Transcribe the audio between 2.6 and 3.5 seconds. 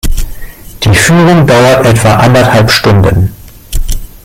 Stunden.